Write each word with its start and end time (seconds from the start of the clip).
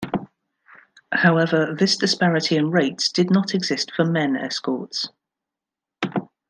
However, 1.11 1.75
this 1.77 1.95
disparity 1.95 2.55
in 2.55 2.71
rates 2.71 3.07
did 3.11 3.29
not 3.29 3.53
exist 3.53 3.91
for 3.95 4.03
men 4.03 4.35
escorts. 4.35 5.09